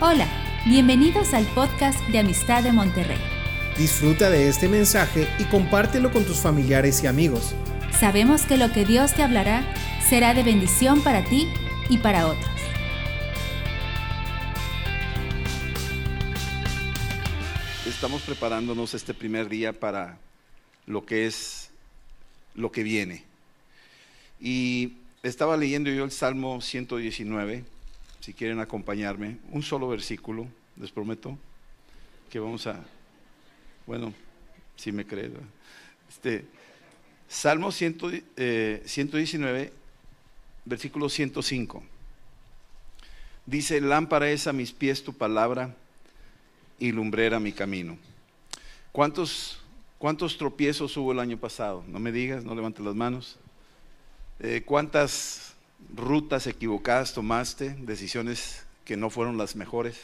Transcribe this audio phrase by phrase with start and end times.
[0.00, 0.26] Hola,
[0.66, 3.16] bienvenidos al podcast de Amistad de Monterrey.
[3.78, 7.54] Disfruta de este mensaje y compártelo con tus familiares y amigos.
[7.96, 9.62] Sabemos que lo que Dios te hablará
[10.08, 11.48] será de bendición para ti
[11.88, 12.50] y para otros.
[17.86, 20.18] Estamos preparándonos este primer día para
[20.86, 21.70] lo que es
[22.56, 23.22] lo que viene.
[24.40, 27.73] Y estaba leyendo yo el Salmo 119
[28.24, 30.48] si quieren acompañarme, un solo versículo,
[30.80, 31.36] les prometo,
[32.30, 32.82] que vamos a,
[33.86, 34.14] bueno,
[34.76, 35.34] si me creen,
[36.08, 36.46] este,
[37.28, 39.72] Salmo 119, eh,
[40.64, 41.82] versículo 105.
[43.44, 45.76] Dice, lámpara es a mis pies tu palabra
[46.78, 47.98] y lumbrera mi camino.
[48.90, 49.58] ¿Cuántos,
[49.98, 51.84] cuántos tropiezos hubo el año pasado?
[51.88, 53.36] No me digas, no levantes las manos.
[54.40, 55.43] Eh, ¿Cuántas
[55.96, 59.98] rutas equivocadas tomaste, decisiones que no fueron las mejores.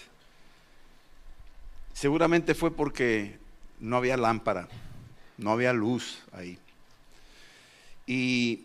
[1.93, 3.39] Seguramente fue porque
[3.81, 4.69] no había lámpara,
[5.39, 6.59] no había luz ahí.
[8.07, 8.65] Y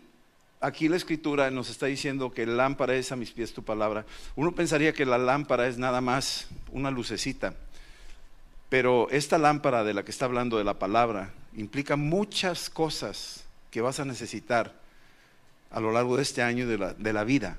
[0.60, 4.04] aquí la escritura nos está diciendo que lámpara es a mis pies tu palabra.
[4.34, 7.54] Uno pensaría que la lámpara es nada más una lucecita,
[8.68, 13.80] pero esta lámpara de la que está hablando de la palabra implica muchas cosas que
[13.80, 14.85] vas a necesitar
[15.76, 17.58] a lo largo de este año de la, de la vida.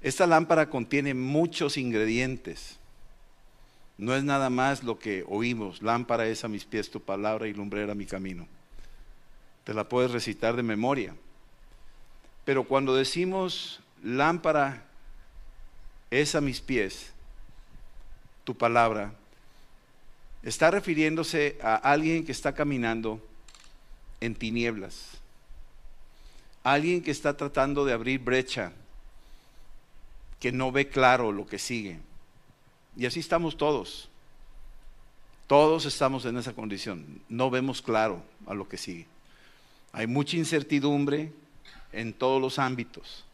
[0.00, 2.76] Esta lámpara contiene muchos ingredientes.
[3.98, 5.80] No es nada más lo que oímos.
[5.80, 8.48] Lámpara es a mis pies tu palabra y lumbrera mi camino.
[9.62, 11.14] Te la puedes recitar de memoria.
[12.44, 14.82] Pero cuando decimos lámpara
[16.10, 17.12] es a mis pies
[18.42, 19.12] tu palabra,
[20.42, 23.24] está refiriéndose a alguien que está caminando
[24.20, 25.21] en tinieblas
[26.64, 28.72] Alguien que está tratando de abrir brecha,
[30.38, 31.98] que no ve claro lo que sigue.
[32.96, 34.08] Y así estamos todos.
[35.46, 37.20] Todos estamos en esa condición.
[37.28, 39.06] No vemos claro a lo que sigue.
[39.92, 41.32] Hay mucha incertidumbre
[41.92, 43.24] en todos los ámbitos.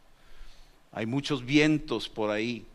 [0.93, 2.67] Hay muchos vientos por ahí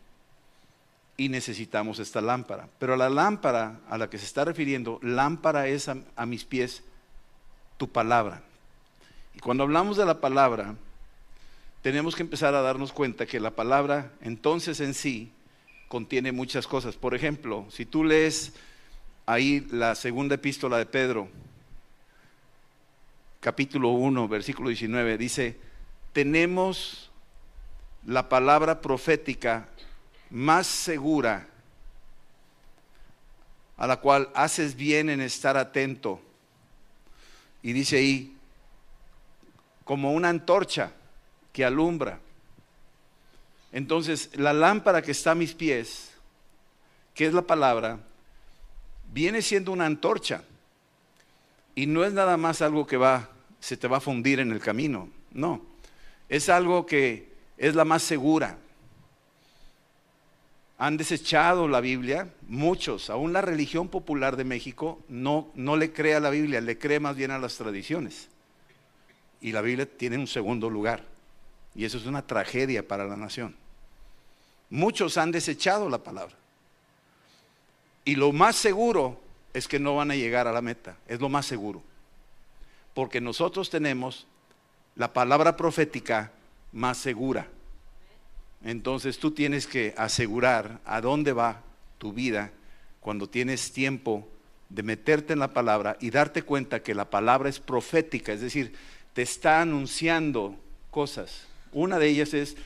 [1.16, 2.68] y necesitamos esta lámpara.
[2.78, 6.82] Pero la lámpara a la que se está refiriendo, lámpara es a, a mis pies
[7.76, 8.42] tu palabra.
[9.34, 10.74] Y cuando hablamos de la palabra,
[11.82, 15.30] tenemos que empezar a darnos cuenta que la palabra entonces en sí
[15.88, 16.96] contiene muchas cosas.
[16.96, 18.54] Por ejemplo, si tú lees
[19.26, 21.28] ahí la segunda epístola de Pedro,
[23.40, 25.58] capítulo 1, versículo 19, dice,
[26.12, 27.10] tenemos
[28.06, 29.68] la palabra profética
[30.30, 31.48] más segura
[33.76, 36.20] a la cual haces bien en estar atento.
[37.62, 38.33] Y dice ahí,
[39.84, 40.92] como una antorcha
[41.52, 42.18] que alumbra.
[43.72, 46.12] Entonces, la lámpara que está a mis pies,
[47.14, 48.00] que es la palabra,
[49.12, 50.42] viene siendo una antorcha.
[51.74, 53.28] Y no es nada más algo que va,
[53.60, 55.08] se te va a fundir en el camino.
[55.32, 55.60] No,
[56.28, 58.58] es algo que es la más segura.
[60.78, 66.14] Han desechado la Biblia, muchos, aún la religión popular de México no, no le cree
[66.14, 68.28] a la Biblia, le cree más bien a las tradiciones
[69.44, 71.04] y la Biblia tiene un segundo lugar.
[71.74, 73.54] Y eso es una tragedia para la nación.
[74.70, 76.34] Muchos han desechado la palabra.
[78.06, 79.20] Y lo más seguro
[79.52, 80.96] es que no van a llegar a la meta.
[81.06, 81.82] Es lo más seguro.
[82.94, 84.26] Porque nosotros tenemos
[84.96, 86.32] la palabra profética
[86.72, 87.46] más segura.
[88.64, 91.60] Entonces tú tienes que asegurar a dónde va
[91.98, 92.50] tu vida
[92.98, 94.26] cuando tienes tiempo
[94.70, 98.72] de meterte en la palabra y darte cuenta que la palabra es profética, es decir,
[99.14, 100.56] te está anunciando
[100.90, 101.46] cosas.
[101.72, 102.56] Una de ellas es,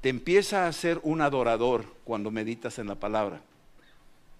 [0.00, 3.40] te empieza a ser un adorador cuando meditas en la palabra.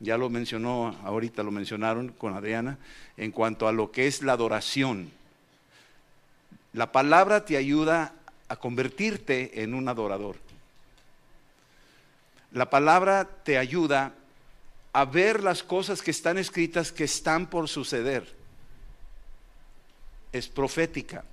[0.00, 2.78] Ya lo mencionó, ahorita lo mencionaron con Adriana,
[3.16, 5.10] en cuanto a lo que es la adoración.
[6.72, 8.12] La palabra te ayuda
[8.48, 10.36] a convertirte en un adorador.
[12.52, 14.14] La palabra te ayuda
[14.92, 18.26] a ver las cosas que están escritas que están por suceder.
[20.32, 21.24] Es profética.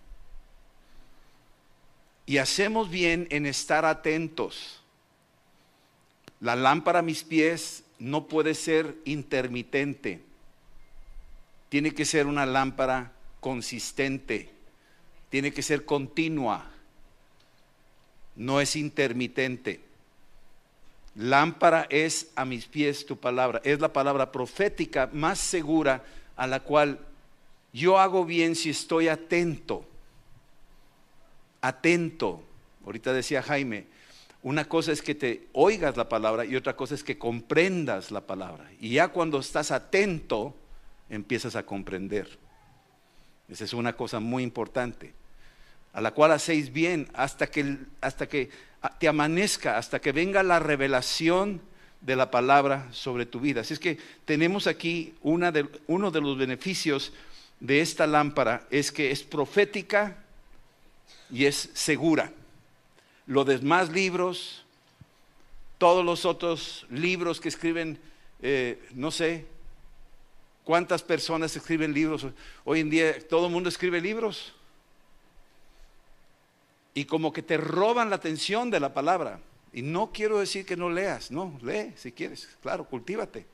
[2.26, 4.82] Y hacemos bien en estar atentos.
[6.40, 10.22] La lámpara a mis pies no puede ser intermitente.
[11.70, 14.50] Tiene que ser una lámpara consistente.
[15.30, 16.72] Tiene que ser continua.
[18.36, 19.82] No es intermitente.
[21.16, 23.62] Lámpara es a mis pies tu palabra.
[23.64, 26.04] Es la palabra profética más segura
[26.36, 27.00] a la cual
[27.72, 29.86] yo hago bien si estoy atento
[31.68, 32.44] atento.
[32.86, 33.88] Ahorita decía Jaime,
[34.44, 38.22] Una cosa es que te oigas la palabra y otra cosa es que comprendas la
[38.22, 38.70] palabra.
[38.80, 40.56] Y ya cuando estás atento,
[41.10, 42.38] empiezas a comprender.
[43.50, 45.14] Esa es una cosa muy importante,
[45.94, 48.50] a la cual hacéis bien hasta que, hasta que
[49.00, 51.62] te amanezca, hasta que venga la revelación
[52.02, 53.62] de la palabra sobre tu vida.
[53.62, 57.14] Así es que tenemos aquí una de, uno de los beneficios
[57.60, 60.18] de esta lámpara, es que es profética
[61.30, 62.32] y es segura.
[63.28, 64.64] Los demás libros,
[65.78, 68.00] todos los otros libros que escriben,
[68.42, 69.46] eh, no sé,
[70.64, 72.28] ¿cuántas personas escriben libros?
[72.64, 74.54] Hoy en día todo el mundo escribe libros.
[76.94, 79.40] Y como que te roban la atención de la palabra.
[79.74, 83.46] Y no quiero decir que no leas, no, lee si quieres, claro, cultívate.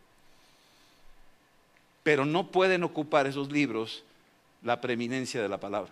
[2.04, 4.04] Pero no pueden ocupar esos libros
[4.62, 5.92] la preeminencia de la palabra.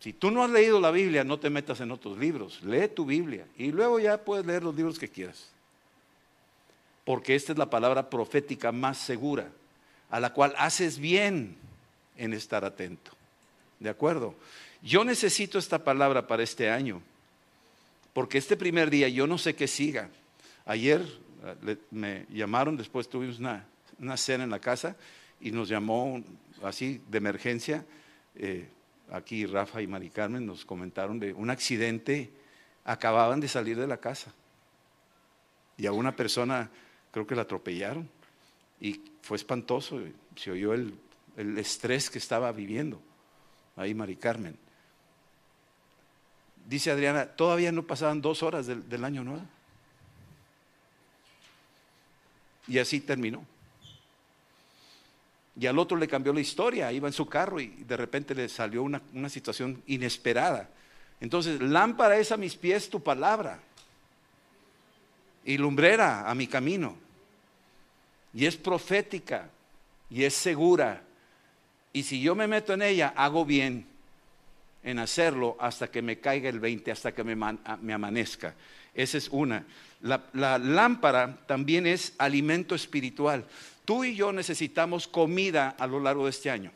[0.00, 2.62] Si tú no has leído la Biblia, no te metas en otros libros.
[2.62, 5.50] Lee tu Biblia y luego ya puedes leer los libros que quieras.
[7.04, 9.48] Porque esta es la palabra profética más segura,
[10.10, 11.56] a la cual haces bien
[12.16, 13.10] en estar atento.
[13.80, 14.34] ¿De acuerdo?
[14.82, 17.02] Yo necesito esta palabra para este año,
[18.12, 20.10] porque este primer día yo no sé qué siga.
[20.64, 21.04] Ayer
[21.66, 23.64] eh, me llamaron, después tuvimos una,
[23.98, 24.96] una cena en la casa
[25.40, 26.22] y nos llamó
[26.62, 27.84] así de emergencia.
[28.36, 28.68] Eh,
[29.10, 32.30] aquí Rafa y Mari Carmen nos comentaron de un accidente,
[32.84, 34.32] acababan de salir de la casa
[35.76, 36.70] y a una persona
[37.10, 38.08] creo que la atropellaron
[38.80, 40.00] y fue espantoso,
[40.36, 40.98] se oyó el,
[41.56, 43.00] estrés que estaba viviendo
[43.76, 44.58] ahí Mari Carmen.
[46.66, 49.46] Dice Adriana, todavía no pasaban dos horas del, del año nuevo.
[52.66, 53.46] Y así terminó.
[55.58, 58.48] Y al otro le cambió la historia, iba en su carro y de repente le
[58.48, 60.68] salió una, situación inesperada.
[61.20, 63.58] Entonces, lámpara es a mis pies tu palabra
[65.44, 66.96] y lumbrera a mi camino.
[68.32, 69.50] Y es profética
[70.08, 71.02] y es segura.
[71.92, 73.84] Y si yo me meto en ella, hago bien
[74.82, 78.54] en hacerlo hasta que me caiga el 20, hasta que me, amanezca.
[78.94, 79.64] Esa es una.
[80.02, 83.44] La, la lámpara también es alimento espiritual.
[83.84, 86.70] Tú y yo necesitamos comida a lo largo de este año.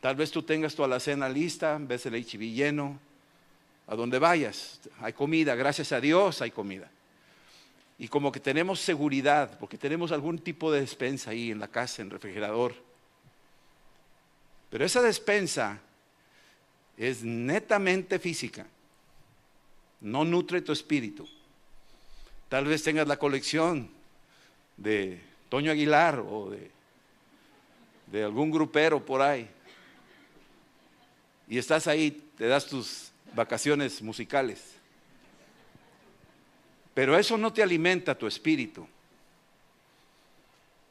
[0.00, 2.98] Tal vez tú tengas tu alacena lista, ves el HIV lleno,
[3.86, 6.90] a donde vayas, hay comida, gracias a Dios hay comida.
[7.98, 12.02] Y como que tenemos seguridad, porque tenemos algún tipo de despensa ahí en la casa,
[12.02, 12.74] en el refrigerador.
[14.68, 15.80] Pero esa despensa
[16.96, 18.66] es netamente física,
[20.00, 21.28] no nutre tu espíritu.
[22.48, 23.90] Tal vez tengas la colección
[24.76, 29.48] de Toño Aguilar o de, algún grupero por ahí.
[31.48, 34.62] Y estás ahí, te das tus vacaciones musicales.
[36.94, 38.86] Pero eso no te alimenta tu espíritu.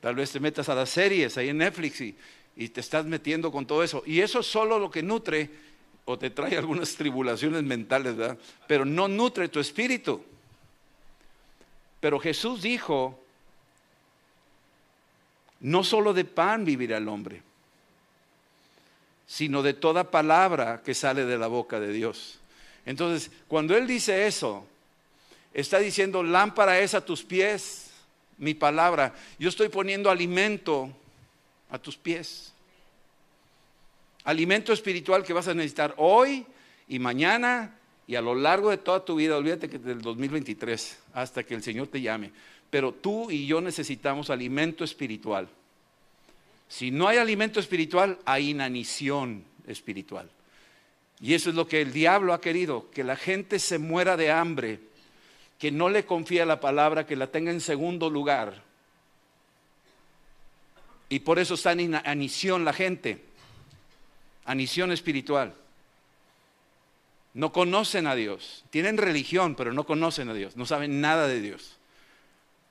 [0.02, 2.16] Tal vez te metas a las series ahí en Netflix y,
[2.56, 4.04] y, te estás metiendo con todo eso.
[4.06, 5.50] Y eso es solo lo que nutre
[6.06, 8.38] o te trae algunas tribulaciones mentales, ¿verdad?
[8.68, 10.24] Pero no nutre tu espíritu.
[12.00, 13.20] Pero Jesús dijo
[15.66, 17.42] no solo de pan vivirá el hombre,
[19.26, 22.40] sino de toda palabra que sale de la boca de Dios.
[22.86, 24.66] Entonces, cuando Él dice eso,
[25.54, 27.90] está diciendo, lámpara es a tus pies,
[28.38, 29.16] mi palabra.
[29.40, 30.92] Yo estoy poniendo alimento
[31.72, 32.54] a tus pies.
[34.26, 36.46] Alimento espiritual que vas a necesitar hoy
[36.88, 37.78] y mañana
[38.08, 39.38] y a lo largo de toda tu vida.
[39.38, 42.32] Olvídate que del 2023, hasta que el Señor te llame.
[42.70, 45.48] Pero tú y yo necesitamos alimento espiritual.
[46.68, 50.30] Si no hay alimento espiritual, hay inanición espiritual.
[51.22, 54.32] Y eso es lo que el diablo ha querido, que la gente se muera de
[54.32, 54.80] hambre,
[55.60, 58.64] que no le confía la palabra, que la tenga en segundo lugar.
[61.08, 63.24] Y por eso está en anición la gente,
[64.46, 65.54] anición espiritual.
[67.34, 71.42] No conocen a Dios, tienen religión, pero no conocen a Dios, no saben nada de
[71.42, 71.78] Dios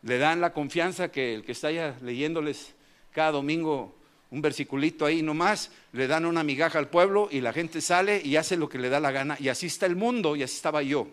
[0.04, 1.70] le dan la confianza que el que está
[2.02, 2.74] leyéndoles
[3.12, 3.94] cada domingo
[4.30, 8.36] un versiculito ahí nomás, le dan una migaja al pueblo y la gente sale y
[8.36, 9.36] hace lo que le da la gana.
[9.38, 11.06] Y así está el mundo y así estaba yo.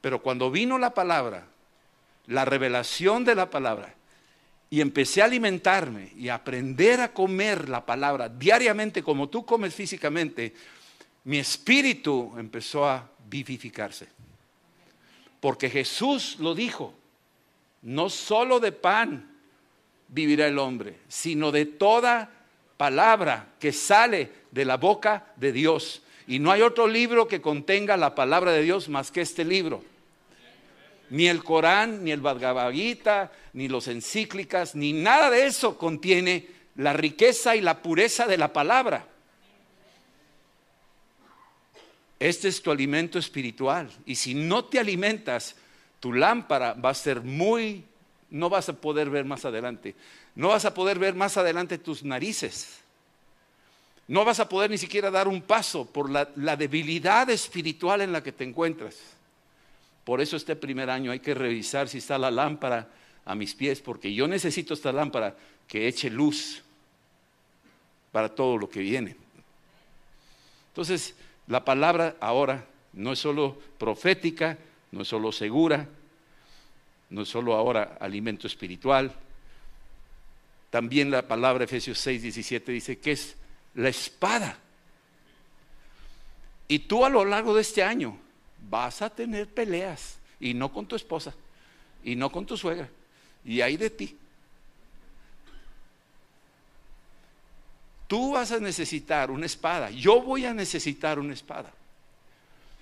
[0.00, 1.48] Pero cuando vino la palabra,
[2.26, 3.92] la revelación de la palabra,
[4.70, 9.74] y empecé a alimentarme y a aprender a comer la palabra diariamente como tú comes
[9.74, 10.54] físicamente,
[11.24, 14.08] mi espíritu empezó a vivificarse.
[15.40, 16.94] Porque Jesús lo dijo
[17.84, 19.30] no solo de pan
[20.08, 22.30] vivirá el hombre, sino de toda
[22.76, 26.02] palabra que sale de la boca de Dios.
[26.26, 29.84] Y no hay otro libro que contenga la palabra de Dios más que este libro.
[31.10, 36.48] Ni el Corán, ni el Bhagavad Gita, ni los encíclicas, ni nada de eso contiene
[36.76, 39.06] la riqueza y la pureza de la palabra.
[42.18, 43.90] Este es tu alimento espiritual.
[44.06, 45.56] Y si no te alimentas,
[46.00, 47.84] tu lámpara va a ser muy,
[48.30, 49.94] no vas a poder ver más adelante.
[50.34, 52.80] No vas a poder ver más adelante tus narices.
[54.06, 58.12] No vas a poder ni siquiera dar un paso por la, la debilidad espiritual en
[58.12, 58.96] la que te encuentras.
[60.04, 62.88] Por eso este primer año hay que revisar si está la lámpara
[63.24, 65.34] a mis pies, porque yo necesito esta lámpara
[65.66, 66.62] que eche luz
[68.12, 69.16] para todo lo que viene.
[70.68, 71.14] Entonces,
[71.46, 74.58] la palabra ahora no es solo profética,
[74.92, 75.88] no es solo segura,
[77.10, 79.12] no es solo ahora alimento espiritual.
[80.70, 83.36] También la palabra Efesios 6, 17 dice que es
[83.74, 84.58] la espada.
[86.68, 88.18] Y tú a lo largo de este año
[88.68, 91.34] vas a tener peleas, y no con tu esposa,
[92.02, 92.88] y no con tu suegra,
[93.44, 94.16] y hay de ti.
[98.06, 101.72] Tú vas a necesitar una espada, yo voy a necesitar una espada.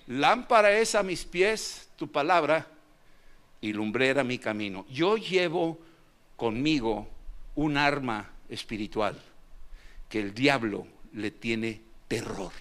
[0.07, 2.67] Lámpara es a mis pies tu palabra
[3.61, 4.85] y lumbrera mi camino.
[4.89, 5.79] Yo llevo
[6.35, 7.07] conmigo
[7.55, 9.19] un arma espiritual
[10.09, 12.51] que el diablo le tiene terror.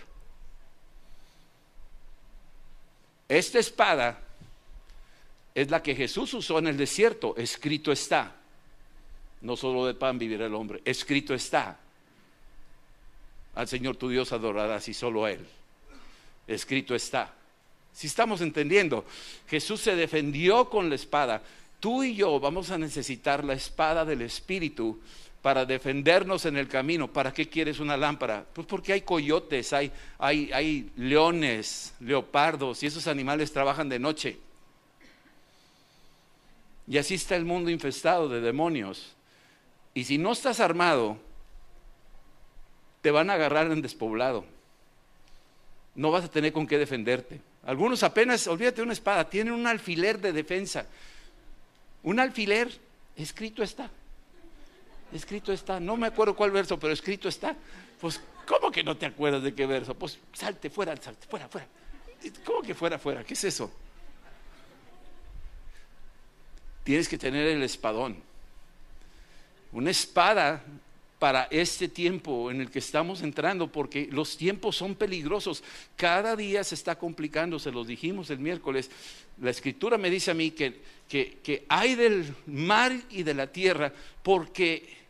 [3.33, 4.21] Esta espada
[5.55, 7.35] es la que Jesús usó en el desierto.
[7.39, 8.37] Escrito está.
[9.41, 10.83] No solo de pan vivirá el hombre.
[10.85, 11.79] Escrito está.
[13.55, 15.47] Al Señor tu Dios adorarás y solo a Él.
[16.47, 17.33] Escrito está.
[17.95, 19.07] Si estamos entendiendo,
[19.49, 21.41] Jesús se defendió con la espada.
[21.81, 25.01] Tú y yo vamos a necesitar la espada del Espíritu
[25.43, 27.13] para defendernos en el camino.
[27.13, 28.47] ¿Para qué quieres una lámpara?
[28.53, 34.39] Pues porque hay coyotes, hay, hay, hay leones, leopardos, y esos animales trabajan de noche.
[36.87, 39.15] Y así está el mundo infestado de demonios.
[39.95, 41.19] Y si no estás armado,
[43.03, 44.45] te van a agarrar en despoblado.
[45.97, 47.41] No vas a tener con qué defenderte.
[47.65, 50.87] Algunos apenas, olvídate de una espada, tienen un alfiler de defensa.
[52.05, 52.71] Un alfiler,
[53.17, 53.91] escrito está
[55.12, 57.57] escrito está, no me acuerdo cuál verso, pero escrito está.
[58.00, 59.95] Pues, ¿cómo que no te acuerdas de qué verso?
[59.95, 61.66] Pues salte fuera, salte fuera, fuera.
[62.45, 63.25] ¿Cómo que fuera, fuera?
[63.25, 63.71] ¿Qué es eso?
[66.85, 68.16] Tienes que tener el espadón.
[69.73, 70.64] Una espada
[71.19, 75.62] para este tiempo en el que estamos entrando, porque los tiempos son peligrosos.
[75.95, 78.90] Cada día se está complicando, se los dijimos el miércoles.
[79.40, 83.47] La escritura me dice a mí que, que, que hay del mar y de la
[83.47, 83.92] tierra,
[84.25, 85.02] porque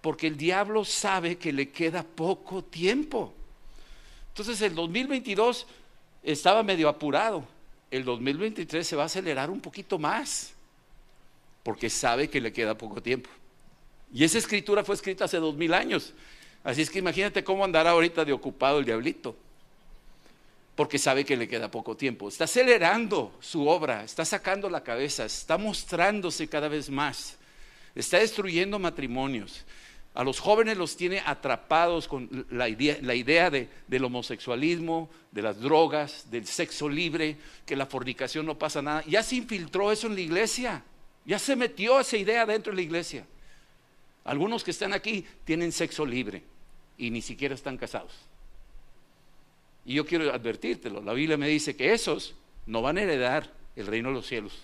[0.00, 3.34] porque el diablo sabe que le queda poco tiempo.
[4.28, 5.66] Entonces el 2022
[6.22, 7.44] estaba medio apurado,
[7.90, 10.52] el 2023 se va a acelerar un poquito más,
[11.62, 13.28] porque sabe que le queda poco tiempo.
[14.12, 16.14] Y esa escritura fue escrita hace dos mil años.
[16.64, 19.36] Así es que imagínate cómo andará ahorita de ocupado el diablito.
[20.74, 22.28] Porque sabe que le queda poco tiempo.
[22.28, 27.36] Está acelerando su obra, está sacando la cabeza, está mostrándose cada vez más.
[27.94, 29.64] Está destruyendo matrimonios,
[30.14, 36.46] a los jóvenes los tiene atrapados con la idea, del homosexualismo, de las drogas, del
[36.46, 39.04] sexo libre, que la fornicación no pasa nada.
[39.06, 40.82] Ya se infiltró eso en la iglesia.
[41.24, 43.24] Ya se metió esa idea dentro de la iglesia.
[44.24, 46.42] Algunos que están aquí tienen sexo libre
[46.98, 48.12] y ni siquiera están casados.
[49.84, 51.02] Y yo quiero advertírtelo.
[51.02, 52.34] La Biblia me dice que esos
[52.66, 54.58] no van a heredar el reino de los cielos.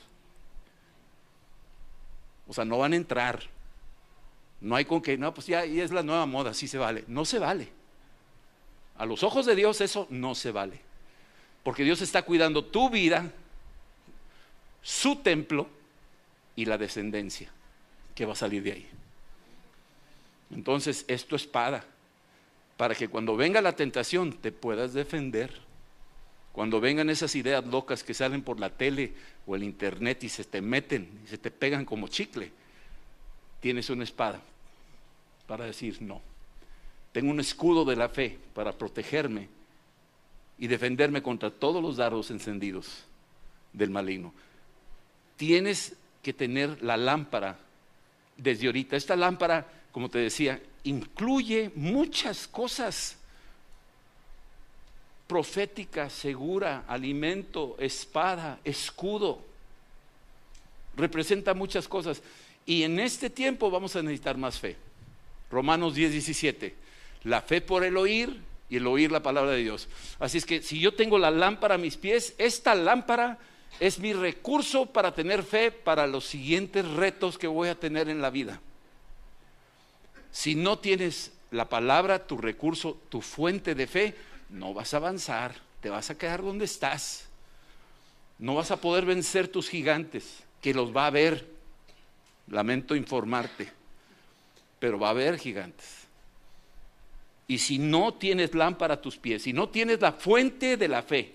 [2.49, 3.56] O sea, no van a entrar
[4.61, 7.05] no hay con que, no, pues ya es la nueva moda, sí se vale.
[7.09, 7.69] No se vale.
[8.97, 10.81] A los ojos de Dios eso no se vale.
[11.63, 13.31] Porque Dios está cuidando tu vida,
[14.83, 15.69] su templo
[16.55, 17.51] y la descendencia
[18.15, 18.89] que va a salir de ahí.
[20.55, 21.85] Entonces, es tu espada
[22.77, 25.53] para que cuando venga la tentación te puedas defender.
[26.53, 29.13] Cuando vengan esas ideas locas que salen por la tele
[29.47, 32.51] o el internet y se te meten y se te pegan como chicle,
[33.61, 34.41] tienes una espada
[35.47, 36.21] para decir no.
[37.13, 39.49] Tengo un escudo de la fe para protegerme
[40.59, 43.05] y defenderme contra todos los dardos encendidos
[43.73, 44.35] del maligno.
[45.37, 47.59] Tienes que tener la lámpara
[48.37, 48.97] desde ahorita.
[48.97, 53.17] Esta lámpara, como te decía, incluye muchas cosas.
[55.27, 59.41] Profética, segura, alimento, espada, escudo.
[60.97, 62.23] Representa muchas cosas.
[62.67, 64.77] Y en este tiempo vamos a necesitar más fe.
[65.51, 66.75] Romanos 10, 17.
[67.25, 69.89] La fe por el oír y el oír la palabra de Dios.
[70.19, 73.39] Así es que si yo tengo la lámpara a mis pies, esta lámpara
[73.79, 78.21] es mi recurso para tener fe para los siguientes retos que voy a tener en
[78.21, 78.61] la vida.
[80.33, 84.15] Si no tienes la palabra, tu recurso, tu fuente de fe,
[84.51, 87.29] no vas a avanzar, te vas a quedar donde estás.
[88.39, 91.56] No vas a poder vencer tus gigantes, que los va a haber.
[92.49, 93.71] Lamento informarte,
[94.79, 96.07] pero va a haber gigantes.
[97.49, 101.03] Y si no tienes lámpara a tus pies, si no tienes la fuente de la
[101.03, 101.35] fe,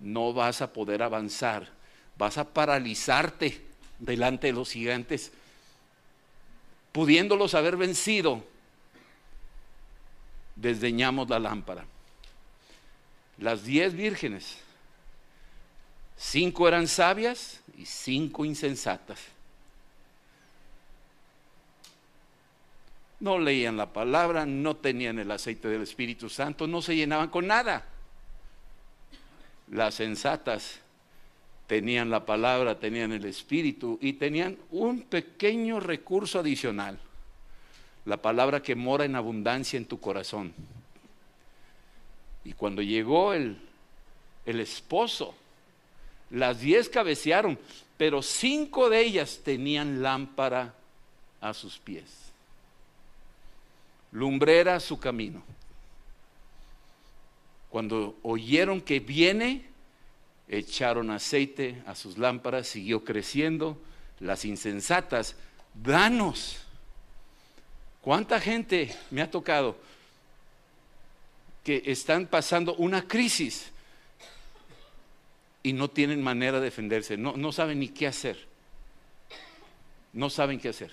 [0.00, 1.68] no vas a poder avanzar,
[2.16, 3.64] vas a paralizarte
[3.98, 5.32] delante de los gigantes,
[6.92, 8.44] pudiéndolos haber vencido,
[10.54, 11.84] desdeñamos la lámpara.
[13.38, 14.58] Las diez vírgenes,
[16.16, 19.20] cinco eran sabias y cinco insensatas.
[23.20, 27.48] No leían la palabra, no tenían el aceite del Espíritu Santo, no se llenaban con
[27.48, 27.84] nada.
[29.70, 30.80] Las sensatas
[31.66, 36.98] tenían la palabra, tenían el Espíritu y tenían un pequeño recurso adicional.
[38.04, 40.54] La palabra que mora en abundancia en tu corazón.
[42.44, 43.58] Y cuando llegó el,
[44.46, 45.34] el esposo,
[46.30, 47.58] las diez cabecearon,
[47.96, 50.72] pero cinco de ellas tenían lámpara
[51.40, 52.27] a sus pies
[54.12, 55.42] lumbrera su camino.
[57.68, 59.66] Cuando oyeron que viene,
[60.48, 63.78] echaron aceite a sus lámparas, siguió creciendo.
[64.20, 65.36] Las insensatas,
[65.74, 66.58] danos.
[68.00, 69.76] ¿Cuánta gente me ha tocado
[71.62, 73.70] que están pasando una crisis
[75.62, 77.16] y no tienen manera de defenderse?
[77.16, 78.48] No, no saben ni qué hacer.
[80.12, 80.90] No saben qué hacer.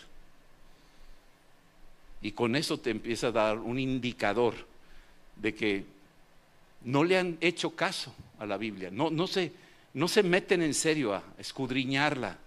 [2.21, 4.55] Y con eso te empieza a dar un indicador
[5.35, 5.85] de que
[6.83, 9.51] no le han hecho caso a la Biblia, no, no, se,
[9.93, 12.37] no se meten en serio a escudriñarla.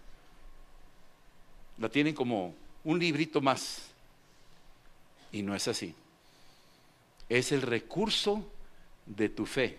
[1.79, 2.55] La tienen como
[2.85, 3.83] un librito más.
[5.31, 5.95] Y no es así.
[7.29, 8.51] Es el recurso
[9.07, 9.79] de tu fe.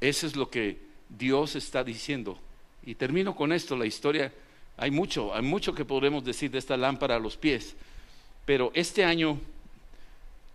[0.00, 2.38] Eso es lo que Dios está diciendo.
[2.84, 4.32] Y termino con esto, la historia
[4.76, 7.74] hay mucho, hay mucho que podemos decir de esta lámpara a los pies,
[8.44, 9.40] pero este año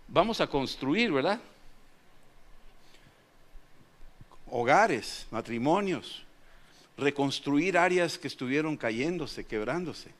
[0.08, 1.40] vamos a construir, ¿verdad?
[4.50, 6.22] Hogares, matrimonios,
[6.96, 10.10] reconstruir áreas que estuvieron cayéndose, quebrándose.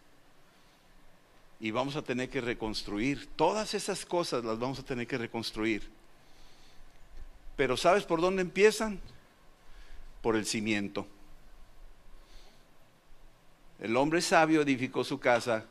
[1.61, 3.29] Y vamos a tener que reconstruir.
[3.37, 5.89] Todas esas cosas las vamos a tener que reconstruir.
[7.57, 8.99] Pero ¿sabes por dónde empiezan?
[10.23, 11.07] Por el cimiento.
[13.83, 15.65] El hombre sabio edificó su casa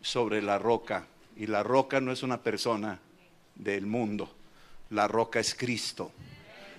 [0.00, 2.98] sobre la roca y la roca no es una persona
[3.54, 4.34] del mundo,
[4.88, 6.10] la roca es Cristo,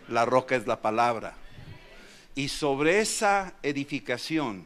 [0.08, 1.36] la roca es la palabra.
[2.34, 4.66] Y sobre esa edificación,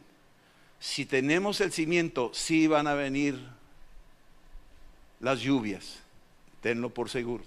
[0.80, 3.38] si tenemos el cimiento, sí van a venir
[5.20, 5.98] las lluvias,
[6.62, 7.44] tenlo por seguro.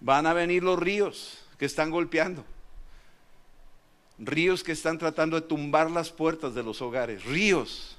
[0.00, 2.46] Van a venir los ríos que están golpeando
[4.18, 7.96] ríos que están tratando de tumbar las puertas de los hogares, ríos.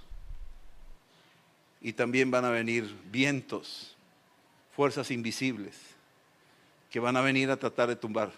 [1.82, 3.95] Y también van a venir vientos,
[4.75, 5.75] fuerzas invisibles,
[6.89, 8.32] que van a venir a tratar de tumbar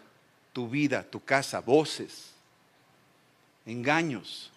[0.51, 2.33] tu vida, tu casa, voces,
[3.65, 4.51] engaños.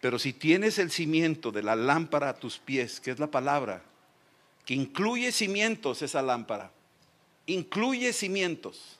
[0.00, 3.82] Pero si tienes el cimiento de la lámpara a tus pies, que es la palabra,
[4.66, 6.72] que incluye cimientos esa lámpara,
[7.46, 8.98] incluye cimientos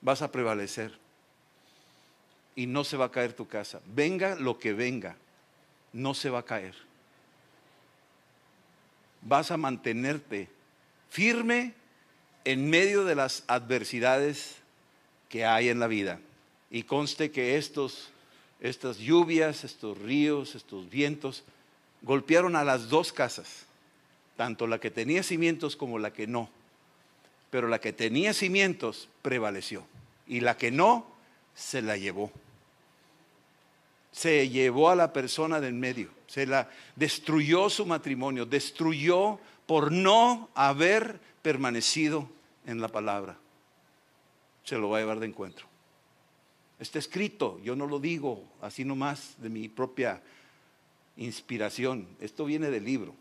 [0.00, 0.98] vas a prevalecer.
[2.54, 3.80] Y no se va a caer tu casa.
[3.86, 5.16] Venga lo que venga,
[5.92, 6.74] no se va a caer.
[9.22, 10.48] Vas a mantenerte
[11.10, 11.74] firme
[12.44, 14.56] en medio de las adversidades
[15.28, 16.20] que hay en la vida.
[16.70, 18.10] Y conste que estos,
[18.60, 21.44] estas lluvias, estos ríos, estos vientos,
[22.02, 23.66] golpearon a las dos casas,
[24.36, 26.48] tanto la que tenía cimientos como la que no.
[27.56, 29.86] Pero la que tenía cimientos prevaleció
[30.26, 31.06] y la que no,
[31.54, 32.30] se la llevó.
[34.12, 40.50] Se llevó a la persona del medio, se la destruyó su matrimonio, destruyó por no
[40.54, 42.28] haber permanecido
[42.66, 43.38] en la palabra.
[44.62, 45.64] Se lo va a llevar de encuentro.
[46.78, 50.20] Está escrito, yo no lo digo así nomás de mi propia
[51.16, 53.14] inspiración, esto viene del libro.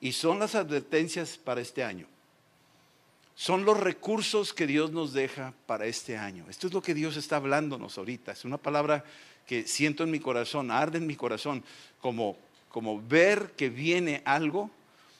[0.00, 2.06] Y son las advertencias para este año
[3.40, 6.44] son los recursos que Dios nos deja para este año.
[6.50, 8.32] Esto es lo que Dios está hablándonos ahorita.
[8.32, 9.02] Es una palabra
[9.46, 11.64] que siento en mi corazón, arde en mi corazón,
[12.02, 12.36] como,
[12.68, 14.70] como ver que viene algo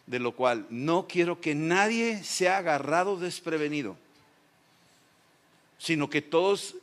[0.07, 3.97] de lo cual no quiero que nadie sea agarrado desprevenido,
[5.79, 6.75] sino que todos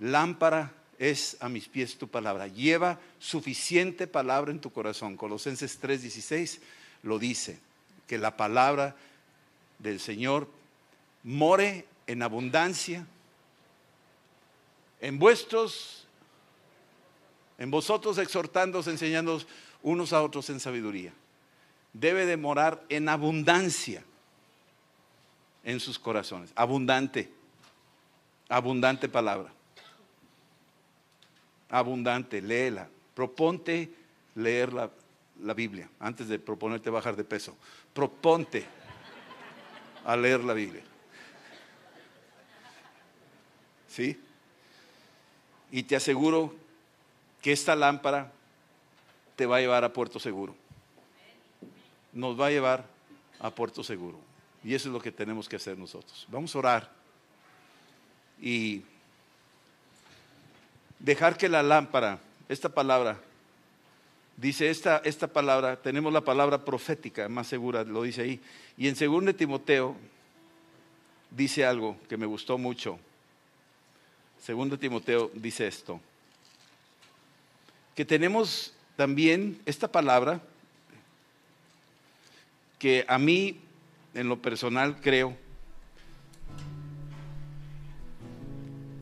[0.00, 2.46] lámpara es a mis pies tu palabra.
[2.46, 5.16] Lleva suficiente palabra en tu corazón.
[5.16, 6.58] Colosenses 3:16
[7.04, 7.58] lo dice,
[8.06, 8.94] que la palabra
[9.82, 10.48] del Señor
[11.22, 13.06] more en abundancia
[15.02, 16.06] en vuestros,
[17.58, 19.46] en vosotros exhortándoos, enseñándoos
[19.82, 21.12] unos a otros en sabiduría.
[21.92, 24.04] Debe de morar en abundancia
[25.64, 26.52] en sus corazones.
[26.54, 27.30] Abundante,
[28.48, 29.52] abundante palabra.
[31.68, 32.88] Abundante, léela.
[33.14, 33.90] Proponte
[34.36, 34.88] leer la,
[35.42, 37.56] la Biblia antes de proponerte bajar de peso.
[37.92, 38.64] Proponte
[40.04, 40.82] a leer la Biblia.
[43.88, 44.18] ¿Sí?
[45.70, 46.54] Y te aseguro
[47.40, 48.32] que esta lámpara
[49.36, 50.54] te va a llevar a puerto seguro.
[52.12, 52.86] Nos va a llevar
[53.40, 54.18] a puerto seguro.
[54.64, 56.26] Y eso es lo que tenemos que hacer nosotros.
[56.30, 56.90] Vamos a orar
[58.40, 58.82] y
[60.98, 63.18] dejar que la lámpara, esta palabra,
[64.36, 68.40] dice esta, esta palabra, tenemos la palabra profética más segura, lo dice ahí.
[68.76, 69.96] Y en 2 Timoteo
[71.30, 72.98] dice algo que me gustó mucho.
[74.42, 76.00] Segundo Timoteo dice esto,
[77.94, 80.40] que tenemos también esta palabra
[82.78, 83.60] que a mí
[84.14, 85.36] en lo personal creo,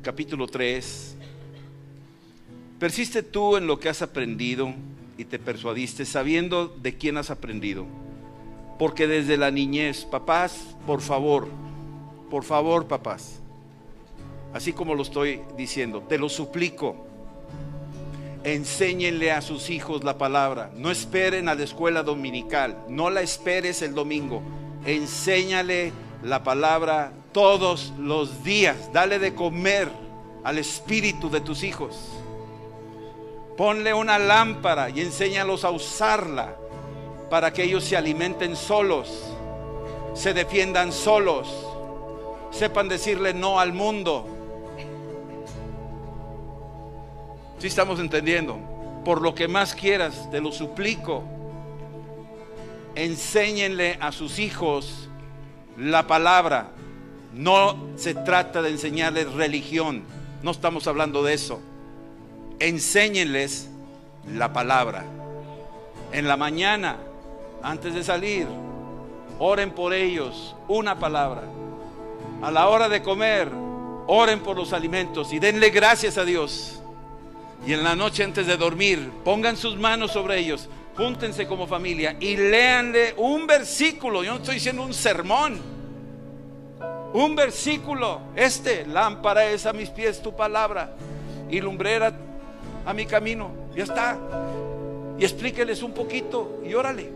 [0.03, 1.17] capítulo 3,
[2.79, 4.75] persiste tú en lo que has aprendido
[5.21, 7.85] y te persuadiste sabiendo de quién has aprendido,
[8.79, 11.47] porque desde la niñez, papás, por favor,
[12.31, 13.39] por favor, papás,
[14.55, 17.07] así como lo estoy diciendo, te lo suplico.
[18.45, 20.71] Enséñenle a sus hijos la palabra.
[20.75, 22.75] No esperen a la escuela dominical.
[22.89, 24.41] No la esperes el domingo.
[24.87, 28.91] Enséñale la palabra todos los días.
[28.95, 29.91] Dale de comer
[30.43, 32.20] al espíritu de tus hijos.
[33.57, 36.57] Ponle una lámpara y enséñalos a usarla
[37.29, 39.35] para que ellos se alimenten solos,
[40.15, 41.49] se defiendan solos,
[42.51, 44.41] sepan decirle no al mundo
[47.61, 48.59] Si estamos entendiendo?
[49.05, 51.23] Por lo que más quieras, te lo suplico.
[52.95, 55.11] Enséñenle a sus hijos
[55.77, 56.71] la palabra.
[57.35, 60.05] No se trata de enseñarles religión.
[60.43, 61.61] No estamos hablando de eso.
[62.61, 63.71] Enséñenles
[64.35, 65.05] la palabra.
[66.13, 66.99] En la mañana,
[67.63, 68.47] antes de salir,
[69.39, 71.43] oren por ellos una palabra.
[72.43, 73.49] A la hora de comer,
[74.07, 76.83] oren por los alimentos y denle gracias a Dios.
[77.67, 80.69] Y en la noche antes de dormir, pongan sus manos sobre ellos,
[80.99, 84.23] júntense como familia y léanle un versículo.
[84.23, 85.59] Yo no estoy diciendo un sermón.
[87.15, 88.21] Un versículo.
[88.37, 90.95] Este, lámpara es a mis pies tu palabra
[91.49, 92.13] y lumbrera
[92.85, 93.51] a mi camino.
[93.75, 94.19] Ya está.
[95.19, 97.11] Y explíqueles un poquito y órale.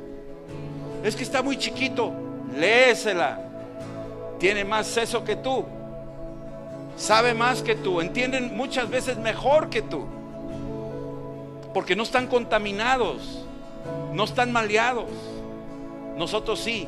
[1.03, 2.13] Es que está muy chiquito.
[2.57, 3.41] Léesela.
[4.39, 5.65] Tiene más seso que tú.
[6.97, 8.01] Sabe más que tú.
[8.01, 10.07] Entienden muchas veces mejor que tú
[11.75, 13.45] porque no están contaminados,
[14.13, 15.11] no están maleados.
[16.17, 16.87] Nosotros sí,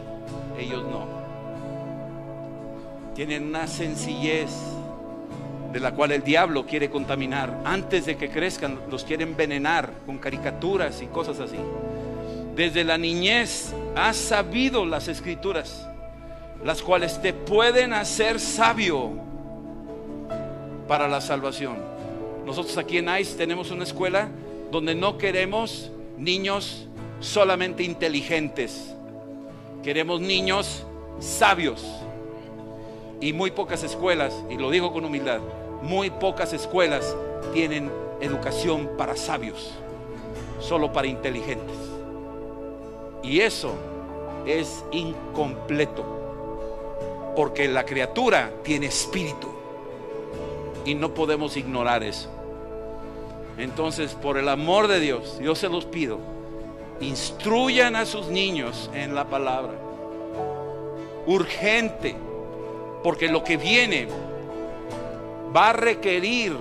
[0.56, 1.04] ellos no.
[3.14, 4.50] Tienen una sencillez
[5.76, 7.60] de la cual el diablo quiere contaminar.
[7.62, 11.58] Antes de que crezcan, los quiere envenenar con caricaturas y cosas así.
[12.54, 15.86] Desde la niñez has sabido las escrituras,
[16.64, 19.10] las cuales te pueden hacer sabio
[20.88, 21.76] para la salvación.
[22.46, 24.30] Nosotros aquí en ICE tenemos una escuela
[24.72, 26.88] donde no queremos niños
[27.20, 28.94] solamente inteligentes,
[29.82, 30.86] queremos niños
[31.20, 31.84] sabios.
[33.20, 35.40] Y muy pocas escuelas, y lo digo con humildad,
[35.82, 37.16] muy pocas escuelas
[37.52, 39.74] tienen educación para sabios,
[40.58, 41.76] solo para inteligentes.
[43.22, 43.74] Y eso
[44.46, 46.04] es incompleto,
[47.34, 49.48] porque la criatura tiene espíritu
[50.84, 52.30] y no podemos ignorar eso.
[53.58, 56.18] Entonces, por el amor de Dios, yo se los pido,
[57.00, 59.72] instruyan a sus niños en la palabra.
[61.26, 62.14] Urgente,
[63.02, 64.08] porque lo que viene
[65.56, 66.54] va a requerir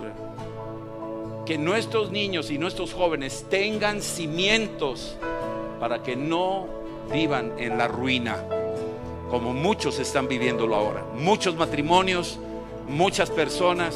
[1.45, 5.17] que nuestros niños y nuestros jóvenes tengan cimientos
[5.79, 6.67] para que no
[7.11, 8.37] vivan en la ruina,
[9.29, 11.03] como muchos están viviéndolo ahora.
[11.19, 12.39] Muchos matrimonios,
[12.87, 13.95] muchas personas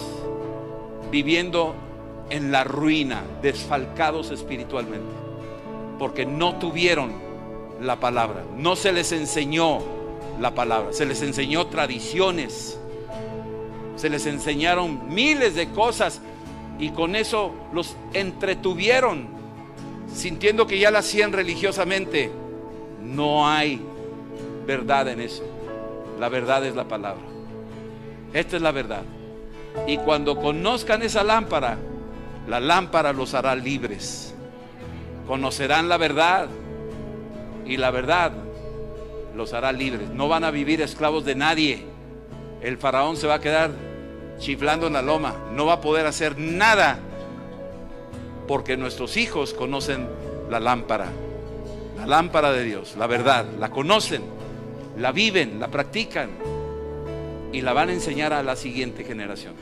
[1.10, 1.74] viviendo
[2.30, 5.12] en la ruina, desfalcados espiritualmente,
[5.98, 7.14] porque no tuvieron
[7.82, 8.44] la palabra.
[8.58, 9.80] No se les enseñó
[10.40, 12.80] la palabra, se les enseñó tradiciones,
[14.00, 16.22] se les enseñaron miles de cosas
[16.80, 19.28] y con eso los entretuvieron,
[20.14, 22.32] sintiendo que ya la hacían religiosamente.
[23.04, 23.82] No hay
[24.66, 25.44] verdad en eso.
[26.18, 27.24] La verdad es la palabra.
[28.34, 29.04] Esta es la verdad.
[29.86, 31.78] Y cuando conozcan esa lámpara,
[32.48, 34.34] la lámpara los hará libres.
[35.28, 36.48] Conocerán la verdad
[37.66, 38.32] y la verdad
[39.36, 40.10] los hará libres.
[40.12, 41.86] No van a vivir esclavos de nadie.
[42.62, 43.89] El faraón se va a quedar
[44.40, 45.36] chiflando en la loma.
[45.54, 47.00] No va a poder hacer nada
[48.48, 50.08] porque nuestros hijos conocen
[50.50, 51.08] la lámpara.
[51.98, 53.46] La lámpara de Dios, la verdad.
[53.60, 54.24] La conocen,
[54.98, 56.30] la viven, la practican
[57.52, 59.54] y la van a enseñar a la siguiente generación.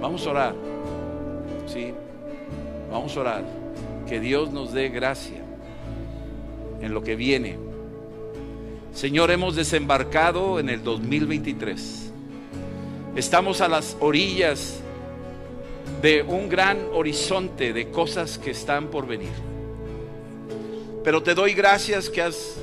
[0.00, 0.54] Vamos a orar.
[1.66, 1.92] ¿Sí?
[2.90, 3.44] Vamos a orar.
[4.08, 5.42] Que Dios nos dé gracia
[6.80, 7.58] en lo que viene.
[8.92, 12.05] Señor, hemos desembarcado en el 2023.
[13.16, 14.80] Estamos a las orillas
[16.02, 19.32] de un gran horizonte de cosas que están por venir.
[21.02, 22.56] Pero te doy gracias que has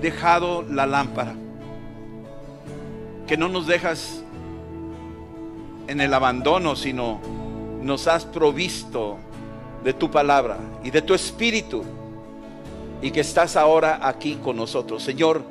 [0.00, 1.34] dejado la lámpara,
[3.26, 4.22] que no nos dejas
[5.88, 7.20] en el abandono, sino
[7.82, 9.18] nos has provisto
[9.84, 11.84] de tu palabra y de tu espíritu
[13.02, 15.02] y que estás ahora aquí con nosotros.
[15.02, 15.42] Señor,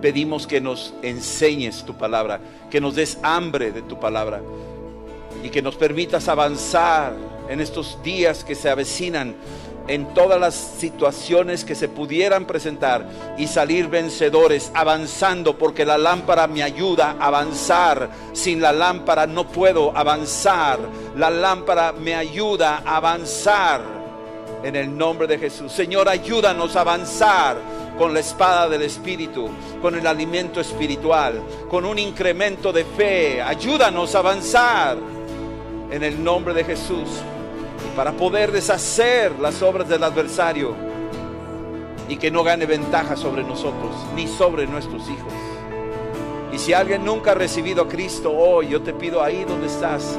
[0.00, 4.40] pedimos que nos enseñes tu palabra, que nos des hambre de tu palabra
[5.42, 7.14] y que nos permitas avanzar
[7.48, 9.34] en estos días que se avecinan
[9.90, 16.46] en todas las situaciones que se pudieran presentar y salir vencedores, avanzando, porque la lámpara
[16.46, 18.08] me ayuda a avanzar.
[18.32, 20.78] Sin la lámpara no puedo avanzar.
[21.16, 23.99] La lámpara me ayuda a avanzar.
[24.62, 25.72] En el nombre de Jesús.
[25.72, 27.56] Señor, ayúdanos a avanzar
[27.96, 29.48] con la espada del Espíritu,
[29.82, 33.42] con el alimento espiritual, con un incremento de fe.
[33.42, 34.96] Ayúdanos a avanzar
[35.90, 37.08] en el nombre de Jesús
[37.94, 40.74] para poder deshacer las obras del adversario
[42.08, 45.32] y que no gane ventaja sobre nosotros ni sobre nuestros hijos.
[46.52, 50.18] Y si alguien nunca ha recibido a Cristo hoy, yo te pido ahí donde estás,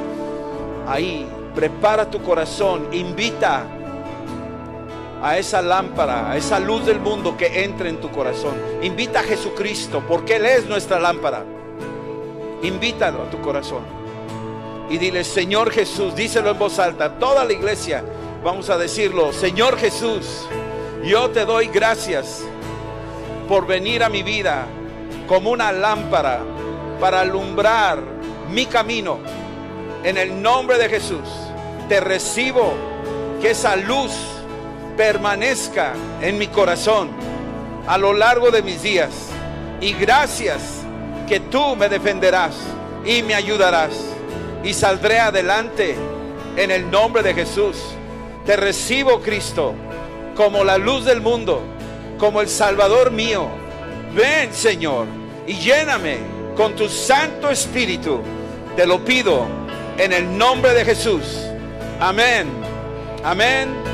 [0.86, 3.66] ahí, prepara tu corazón, invita
[5.22, 8.54] a esa lámpara, a esa luz del mundo que entre en tu corazón.
[8.82, 11.44] Invita a Jesucristo, porque Él es nuestra lámpara.
[12.62, 14.02] Invítalo a tu corazón
[14.92, 18.04] y dile, Señor Jesús, díselo en voz alta, toda la iglesia,
[18.44, 20.46] vamos a decirlo, Señor Jesús,
[21.02, 22.42] yo te doy gracias
[23.48, 24.66] por venir a mi vida
[25.26, 26.40] como una lámpara
[27.00, 28.00] para alumbrar
[28.50, 29.18] mi camino.
[30.04, 31.26] En el nombre de Jesús,
[31.88, 32.74] te recibo
[33.40, 34.12] que esa luz
[34.96, 37.10] permanezca en mi corazón
[37.86, 39.10] a lo largo de mis días.
[39.80, 40.62] Y gracias
[41.28, 42.54] que tú me defenderás
[43.04, 43.92] y me ayudarás
[44.62, 45.96] y saldré adelante
[46.56, 47.76] en el nombre de Jesús.
[48.46, 49.74] Te recibo, Cristo,
[50.36, 51.62] como la luz del mundo,
[52.18, 53.48] como el Salvador mío.
[54.14, 55.06] Ven, Señor,
[55.46, 56.18] y lléname
[56.56, 58.20] con tu Santo Espíritu.
[58.76, 59.46] Te lo pido
[59.98, 61.46] en el nombre de Jesús.
[62.00, 62.48] Amén.
[63.24, 63.91] Amén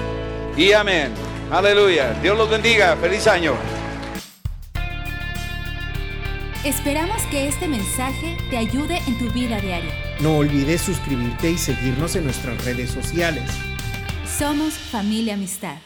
[0.59, 1.13] y amén.
[1.51, 2.13] Aleluya.
[2.21, 2.97] Dios los bendiga.
[2.97, 3.55] Feliz año.
[6.65, 9.93] Esperamos que este mensaje te ayude en tu vida diaria.
[10.21, 13.45] No olvides suscribirte y seguirnos en nuestras redes sociales.
[14.27, 15.77] Somos familia amistad.